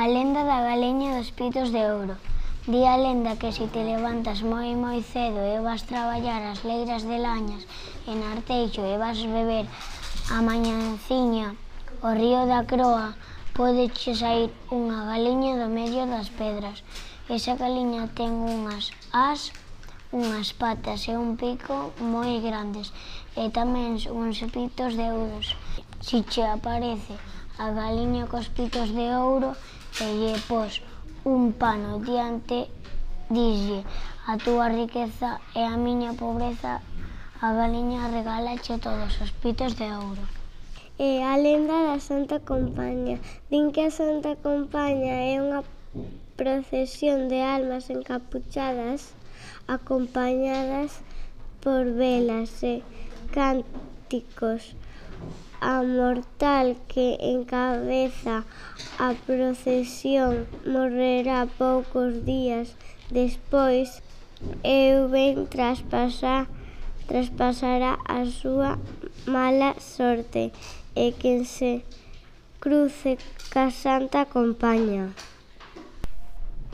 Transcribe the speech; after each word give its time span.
A 0.00 0.08
lenda 0.08 0.48
da 0.50 0.64
galeña 0.70 1.12
dos 1.18 1.28
pitos 1.38 1.68
de 1.76 1.82
ouro. 1.92 2.16
Di 2.72 2.80
a 2.88 2.96
lenda 3.04 3.36
que 3.40 3.52
se 3.52 3.66
te 3.74 3.84
levantas 3.84 4.40
moi 4.52 4.72
moi 4.84 5.04
cedo 5.12 5.40
e 5.44 5.60
vas 5.66 5.84
traballar 5.90 6.40
as 6.52 6.64
leiras 6.68 7.02
de 7.10 7.18
lañas 7.26 7.62
en 8.10 8.24
Arteixo 8.32 8.80
e 8.92 8.96
vas 8.96 9.20
beber 9.36 9.66
a 10.32 10.38
mañanciña 10.40 11.48
o 12.00 12.16
río 12.20 12.48
da 12.48 12.64
Croa, 12.70 13.12
podeche 13.52 14.16
sair 14.16 14.48
unha 14.72 15.04
galiña 15.04 15.52
do 15.60 15.68
medio 15.68 16.08
das 16.08 16.32
pedras. 16.32 16.80
Esa 17.28 17.60
galiña 17.60 18.08
ten 18.16 18.32
unhas 18.40 18.96
as, 19.12 19.52
unhas 20.16 20.56
patas 20.56 21.12
e 21.12 21.14
un 21.24 21.36
pico 21.36 21.92
moi 22.00 22.40
grandes 22.40 22.88
e 23.36 23.52
tamén 23.52 24.00
uns 24.08 24.38
pitos 24.48 24.96
de 24.96 25.12
ouros. 25.12 25.60
Si 26.00 26.24
che 26.24 26.40
aparece 26.48 27.20
a 27.60 27.68
galiña 27.76 28.24
cos 28.32 28.48
pitos 28.48 28.88
de 28.96 29.12
ouro, 29.12 29.52
e 29.98 30.06
lle 30.20 30.38
pos 30.46 30.82
un 31.24 31.52
pano 31.52 31.98
diante, 31.98 32.70
dixlle, 33.28 33.84
a 34.30 34.38
túa 34.38 34.68
riqueza 34.68 35.40
e 35.54 35.62
a 35.66 35.76
miña 35.76 36.12
pobreza, 36.14 36.80
a 37.40 37.48
galiña 37.52 38.08
regalache 38.08 38.78
todos 38.78 39.12
os 39.20 39.30
pitos 39.42 39.74
de 39.80 39.88
ouro. 39.90 40.24
E 41.00 41.24
a 41.24 41.34
lenda 41.36 41.76
da 41.88 41.98
Santa 41.98 42.38
Compaña. 42.40 43.16
Din 43.50 43.72
que 43.72 43.88
a 43.88 43.90
Santa 43.90 44.36
Compaña 44.36 45.32
é 45.32 45.40
unha 45.40 45.64
procesión 46.36 47.32
de 47.32 47.40
almas 47.40 47.88
encapuchadas 47.88 49.16
acompañadas 49.66 51.00
por 51.64 51.84
velas 51.84 52.50
e 52.62 52.84
cánticos 53.32 54.76
a 55.60 55.82
mortal 55.82 56.76
que 56.88 57.18
encabeza 57.20 58.44
a 58.98 59.14
procesión 59.26 60.46
morrerá 60.64 61.46
poucos 61.58 62.24
días 62.24 62.74
despois. 63.10 64.02
E 64.64 64.96
o 64.96 65.08
ben 65.12 65.44
traspasa, 65.52 66.48
traspasará 67.06 68.00
a 68.08 68.24
súa 68.24 68.80
mala 69.28 69.76
sorte 69.76 70.48
e 70.96 71.12
quen 71.12 71.44
se 71.44 71.84
cruce 72.58 73.20
ca 73.52 73.68
santa 73.68 74.24
compaña. 74.24 75.12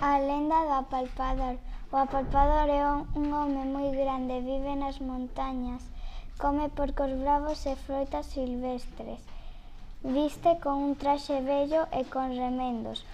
A 0.00 0.22
lenda 0.22 0.58
do 0.68 0.74
apalpador. 0.86 1.58
O 1.90 1.96
apalpador 1.96 2.68
é 2.70 2.82
un 3.18 3.26
home 3.32 3.64
moi 3.74 3.90
grande, 3.90 4.38
vive 4.38 4.76
nas 4.76 5.00
montañas 5.00 5.82
come 6.38 6.68
porcos 6.68 7.10
bravos 7.18 7.66
e 7.66 7.74
froitas 7.74 8.26
silvestres. 8.26 9.18
Viste 10.02 10.58
con 10.62 10.74
un 10.74 10.94
traxe 10.94 11.42
bello 11.42 11.90
e 11.90 12.04
con 12.06 12.30
remendos. 12.36 13.04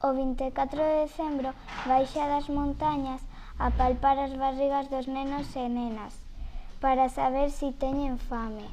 O 0.00 0.16
24 0.16 0.80
de 0.80 0.94
decembro 1.04 1.52
baixa 1.84 2.24
das 2.24 2.48
montañas 2.48 3.20
a 3.60 3.68
palpar 3.70 4.16
as 4.16 4.32
barrigas 4.32 4.88
dos 4.88 5.06
nenos 5.06 5.52
e 5.54 5.68
nenas 5.68 6.16
para 6.80 7.12
saber 7.12 7.52
si 7.52 7.76
teñen 7.76 8.16
fame. 8.16 8.64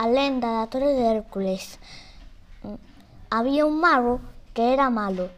A 0.00 0.08
lenda 0.08 0.48
da 0.56 0.64
Torre 0.72 0.96
de 0.96 1.04
Hércules. 1.12 1.76
Mm, 2.64 2.80
había 3.28 3.68
un 3.68 3.76
mago 3.76 4.24
que 4.54 4.72
era 4.72 4.88
malo, 4.88 5.28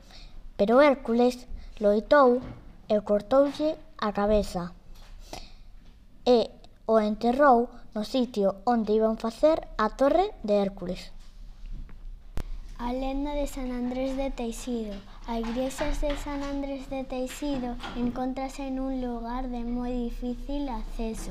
pero 0.56 0.78
Hércules 0.78 1.50
loitou 1.82 2.38
e 2.86 2.94
cortoulle 3.02 3.74
a 3.98 4.14
cabeza 4.14 4.70
o 6.92 7.00
enterrou 7.00 7.58
no 7.94 8.02
sitio 8.04 8.48
onde 8.72 8.92
iban 9.00 9.16
facer 9.24 9.56
a 9.84 9.86
Torre 9.98 10.26
de 10.44 10.54
Hércules. 10.64 11.02
A 12.76 12.92
lenda 12.92 13.32
de 13.40 13.46
San 13.54 13.68
Andrés 13.72 14.12
de 14.20 14.28
Teixido 14.28 14.96
A 15.28 15.38
igrexa 15.38 15.86
de 15.86 16.16
San 16.16 16.42
Andrés 16.42 16.90
de 16.90 17.04
Teixido 17.04 17.76
encontrase 17.96 18.74
nun 18.74 18.98
lugar 18.98 19.46
de 19.54 19.62
moi 19.62 19.94
difícil 20.10 20.66
acceso. 20.66 21.30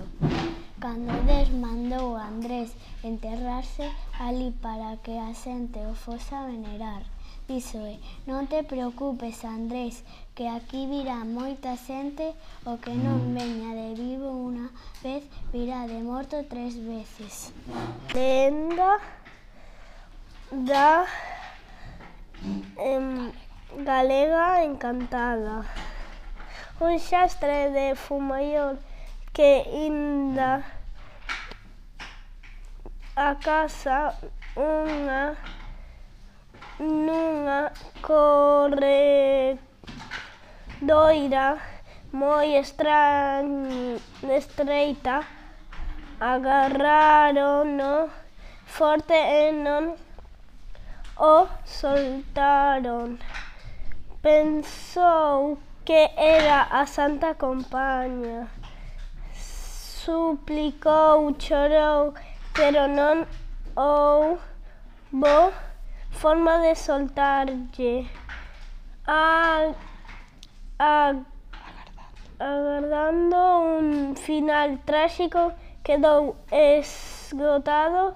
Cando 0.79 1.11
Des 1.27 1.51
mandou 1.51 2.15
a 2.15 2.23
Andrés 2.31 2.71
enterrarse 3.03 3.91
ali 4.15 4.55
para 4.63 4.95
que 5.03 5.19
a 5.19 5.35
xente 5.35 5.83
o 5.83 5.93
fosa 5.93 6.47
venerar. 6.47 7.03
Iso 7.47 7.79
non 8.25 8.47
te 8.47 8.63
preocupes, 8.63 9.43
Andrés, 9.43 10.03
que 10.35 10.47
aquí 10.47 10.87
virá 10.87 11.25
moita 11.25 11.75
xente, 11.75 12.33
o 12.63 12.77
que 12.79 12.93
non 12.95 13.31
mm. 13.31 13.35
veña 13.35 13.71
de 13.75 13.89
vivo 13.97 14.31
unha 14.31 14.71
vez, 15.03 15.25
virá 15.51 15.83
de 15.89 15.99
morto 15.99 16.41
tres 16.47 16.79
veces. 16.79 17.51
Lenda 18.13 19.03
da 20.51 21.05
em, 22.77 23.31
galega 23.83 24.63
encantada. 24.63 25.65
Un 26.79 26.97
xastre 26.97 27.69
de 27.69 27.95
fumaiol 27.95 28.79
que 29.33 29.63
inda 29.69 30.63
a 33.15 33.35
casa 33.35 34.15
unha 34.55 35.35
nunha 36.81 37.71
corredoira 38.01 39.59
moi 42.11 42.55
estreita 44.37 45.23
agarrárono 46.19 48.09
forte 48.65 49.13
e 49.13 49.51
non 49.51 49.95
o 51.17 51.47
soltaron. 51.65 53.19
Pensou 54.21 55.57
que 55.85 56.09
era 56.17 56.63
a 56.63 56.85
Santa 56.85 57.35
Compaña. 57.35 58.47
Suplicou, 59.33 61.33
chorou, 61.37 62.13
pero 62.53 62.87
non 62.87 63.25
houbo 63.75 65.51
forma 66.11 66.59
de 66.59 66.75
soltarlle 66.75 68.07
a, 69.07 69.73
a 70.79 71.15
agardando 72.39 73.37
un 73.79 74.15
final 74.15 74.77
tráxico 74.85 75.53
quedou 75.83 76.35
esgotado 76.51 78.15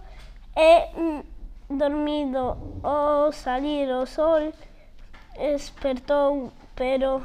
e 0.55 1.23
dormido. 1.69 2.57
Ao 2.83 3.31
salir 3.31 3.89
o 3.89 4.05
sol 4.05 4.53
despertou 5.37 6.51
pero 6.75 7.23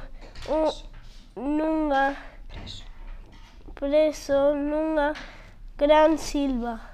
un, 0.48 0.72
nunha 1.36 2.16
preso. 2.48 2.84
nunha 4.54 5.14
gran 5.76 6.18
silva 6.18 6.89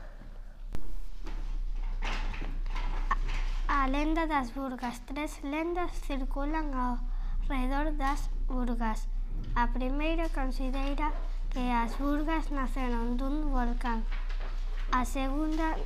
A 3.87 3.89
lenda 3.89 4.27
das 4.27 4.51
Burgas. 4.51 4.99
Tres 5.07 5.45
lendas 5.45 5.93
circulan 6.09 6.75
ao 6.75 6.99
redor 7.49 7.93
das 7.93 8.29
Burgas. 8.49 9.07
A 9.55 9.69
primeira 9.69 10.29
considera 10.29 11.13
que 11.53 11.71
as 11.71 11.95
Burgas 11.95 12.51
naceron 12.51 13.15
dun 13.17 13.55
volcán. 13.55 14.03
A 14.91 15.05
segunda 15.05 15.79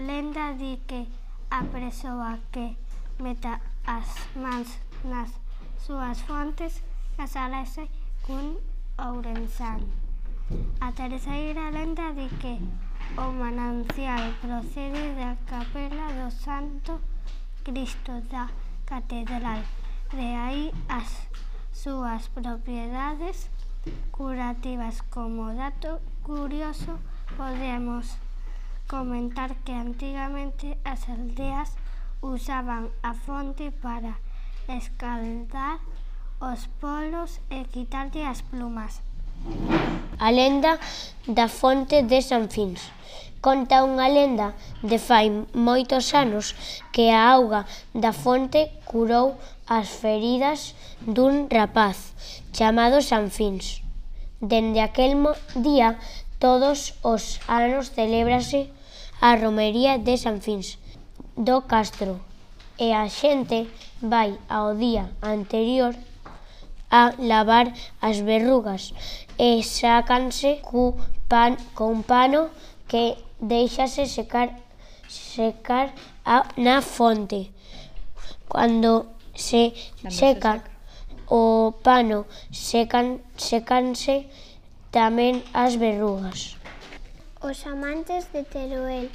lenda 0.00 0.56
di 0.56 0.80
que 0.88 1.04
a 1.50 1.60
persoa 1.68 2.40
que 2.50 2.80
meta 3.20 3.60
as 3.84 4.08
mans 4.40 4.80
nas 5.04 5.28
súas 5.84 6.24
fontes 6.24 6.80
casarase 7.18 7.92
cun 8.24 8.56
ourensán. 8.96 9.84
A 10.80 10.96
terceira 10.96 11.68
lenda 11.68 12.16
di 12.16 12.24
que 12.40 12.56
o 13.20 13.28
manancial 13.36 14.32
procede 14.40 15.12
da 15.20 15.36
capela 15.44 16.08
do 16.08 16.32
Santo 16.32 17.04
Cristo 17.64 18.12
da 18.30 18.50
Catedral 18.84 19.62
aí 20.12 20.70
as 20.88 21.08
súas 21.72 22.28
propiedades 22.28 23.48
curativas 24.12 25.00
como 25.08 25.54
dato 25.54 25.98
curioso 26.22 27.00
podemos 27.36 28.16
comentar 28.86 29.56
que 29.64 29.72
antigamente 29.72 30.76
as 30.84 31.08
aldeas 31.08 31.72
usaban 32.20 32.92
a 33.02 33.14
fonte 33.14 33.72
para 33.72 34.20
escaldar 34.68 35.80
os 36.40 36.68
polos 36.80 37.40
e 37.48 37.64
quitarlle 37.64 38.28
as 38.28 38.44
plumas. 38.44 39.00
A 40.18 40.30
lenda 40.30 40.78
da 41.26 41.48
fonte 41.48 42.02
de 42.02 42.22
San 42.22 42.48
Fins. 42.48 42.80
Conta 43.44 43.84
unha 43.84 44.08
lenda 44.08 44.56
de 44.80 44.96
fai 44.96 45.28
moitos 45.52 46.16
anos 46.16 46.56
que 46.96 47.12
a 47.12 47.28
auga 47.36 47.68
da 47.92 48.12
fonte 48.16 48.72
curou 48.88 49.36
as 49.68 49.88
feridas 50.00 50.72
dun 51.04 51.48
rapaz 51.52 52.16
chamado 52.56 53.04
Sanfins. 53.04 53.84
Dende 54.40 54.80
aquel 54.80 55.12
día 55.56 56.00
todos 56.40 56.96
os 57.04 57.40
anos 57.48 57.92
celébrase 57.92 58.72
a 59.20 59.36
romería 59.36 60.00
de 60.00 60.16
Sanfins 60.16 60.80
do 61.36 61.68
Castro 61.68 62.20
e 62.80 62.92
a 62.92 63.08
xente 63.08 63.68
vai 64.00 64.36
ao 64.48 64.72
día 64.72 65.12
anterior 65.20 65.92
a 67.00 67.02
lavar 67.18 67.66
as 68.00 68.16
verrugas 68.28 68.94
e 69.38 69.50
sácanse 69.62 70.62
cu 70.62 70.94
pan, 71.30 71.58
con 71.74 72.06
pano 72.10 72.50
que 72.86 73.18
deixase 73.40 74.06
secar 74.06 74.48
secar 75.08 75.86
a, 76.24 76.46
na 76.56 76.78
fonte. 76.94 77.50
Cando 78.48 78.94
se 79.34 79.74
Cando 80.02 80.14
seca 80.14 80.52
se 80.62 80.74
o 81.26 81.72
pano, 81.82 82.26
secan, 82.52 83.18
secanse 83.36 84.30
tamén 84.94 85.42
as 85.50 85.74
verrugas. 85.74 86.54
Os 87.42 87.66
amantes 87.66 88.30
de 88.30 88.46
Teruel, 88.46 89.10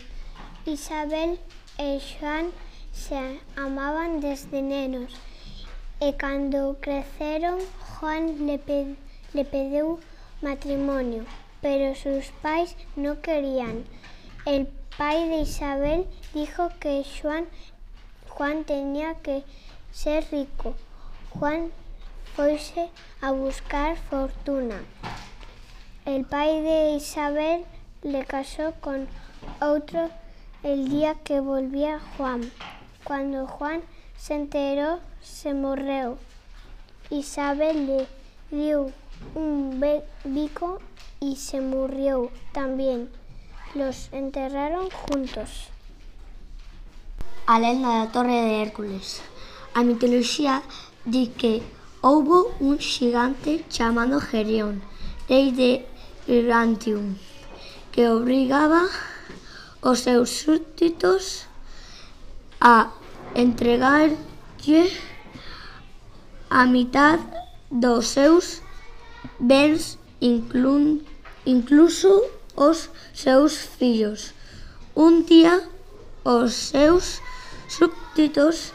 Isabel 0.67 1.39
e 1.79 2.01
Joan 2.03 2.51
se 2.91 3.15
amaban 3.55 4.19
desde 4.19 4.59
nenos. 4.59 5.15
E 5.99 6.15
cando 6.15 6.77
creceron 6.79 7.59
Juan 7.99 8.45
le, 8.47 8.57
pe 8.57 8.95
le 9.33 9.45
matrimonio, 10.41 11.25
pero 11.61 11.93
sus 11.95 12.31
pais 12.41 12.75
no 12.95 13.21
querían. 13.21 13.83
El 14.45 14.67
pai 14.97 15.27
de 15.27 15.39
Isabel 15.41 16.05
dijo 16.33 16.69
que 16.79 17.03
Juan, 17.21 17.45
Juan 18.29 18.63
tenía 18.63 19.15
que 19.15 19.43
ser 19.91 20.25
rico. 20.31 20.75
Juan 21.31 21.71
foise 22.35 22.89
a 23.21 23.31
buscar 23.31 23.97
fortuna. 23.97 24.81
El 26.05 26.23
pai 26.23 26.61
de 26.61 26.91
Isabel 26.91 27.65
le 28.01 28.23
casó 28.23 28.73
con 28.79 29.07
otro 29.61 30.09
el 30.63 30.89
día 30.89 31.15
que 31.15 31.41
volvía 31.41 31.99
Juan. 32.15 32.49
Cuando 33.03 33.45
Juan 33.45 33.81
se 34.19 34.35
enteró, 34.35 34.99
se 35.21 35.53
morreu. 35.53 36.17
Isabel 37.09 37.87
le 37.87 38.07
dio 38.51 38.91
un 39.33 39.83
bico 40.25 40.79
y 41.19 41.37
se 41.37 41.61
murió 41.61 42.29
también. 42.51 43.09
Los 43.75 44.09
enterraron 44.11 44.89
juntos. 44.89 45.69
A 47.45 47.59
lenda 47.59 47.89
da 47.89 48.11
Torre 48.11 48.33
de 48.33 48.61
Hércules. 48.61 49.21
A 49.73 49.83
mitoloxía 49.83 50.61
di 51.05 51.27
que 51.27 51.63
houbo 52.01 52.51
un 52.59 52.77
xigante 52.77 53.63
chamado 53.69 54.19
Gerión, 54.19 54.81
rei 55.27 55.51
de 55.51 55.85
Gigantium, 56.25 57.15
que 57.91 58.09
obrigaba 58.09 58.83
os 59.81 59.99
seus 59.99 60.29
súbditos 60.29 61.45
a 62.59 62.91
entregarlle 63.35 64.91
a 66.49 66.65
mitad 66.65 67.19
dos 67.69 68.07
seus 68.07 68.61
bens, 69.39 69.99
inclun, 70.19 71.05
incluso 71.45 72.23
os 72.55 72.89
seus 73.13 73.57
fillos. 73.57 74.33
Un 74.95 75.25
día 75.25 75.61
os 76.23 76.53
seus 76.53 77.21
súbditos 77.67 78.73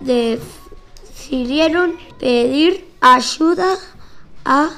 decidieron 0.00 1.96
pedir 2.18 2.88
axuda 3.00 3.78
a 4.44 4.70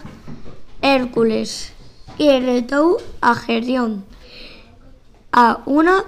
Hércules 0.82 1.72
e 2.18 2.40
retou 2.40 3.00
a 3.22 3.34
Gerión 3.34 4.04
a 5.32 5.62
unha 5.64 6.04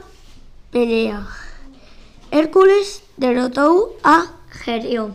pelea. 0.70 1.43
Hércules 2.34 3.04
derrotó 3.16 3.94
a 4.02 4.24
Gerión. 4.50 5.14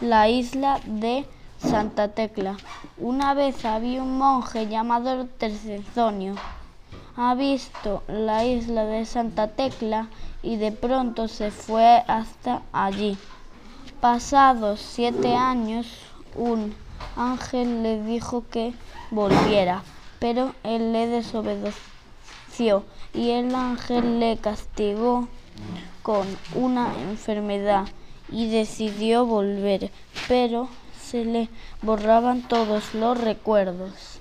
La 0.00 0.28
isla 0.28 0.80
de 0.84 1.26
Santa 1.58 2.06
Tecla. 2.06 2.56
Una 2.98 3.34
vez 3.34 3.64
había 3.64 4.00
un 4.00 4.16
monje 4.16 4.68
llamado 4.68 5.26
Tercezonio. 5.26 6.36
Ha 7.16 7.34
visto 7.34 8.04
la 8.06 8.44
isla 8.44 8.84
de 8.84 9.06
Santa 9.06 9.48
Tecla 9.48 10.06
y 10.40 10.54
de 10.54 10.70
pronto 10.70 11.26
se 11.26 11.50
fue 11.50 12.04
hasta 12.06 12.62
allí. 12.72 13.18
Pasados 14.00 14.78
siete 14.78 15.34
años, 15.34 15.88
un 16.36 16.76
ángel 17.16 17.82
le 17.82 18.00
dijo 18.04 18.44
que 18.52 18.72
volviera, 19.10 19.82
pero 20.20 20.54
él 20.62 20.92
le 20.92 21.08
desobedeció 21.08 22.84
y 23.12 23.30
el 23.30 23.52
ángel 23.52 24.20
le 24.20 24.36
castigó 24.36 25.26
con 26.02 26.26
una 26.54 26.92
enfermedad 27.02 27.86
y 28.30 28.48
decidió 28.48 29.26
volver, 29.26 29.90
pero 30.28 30.68
se 31.00 31.24
le 31.24 31.48
borraban 31.82 32.42
todos 32.48 32.94
los 32.94 33.20
recuerdos. 33.20 34.13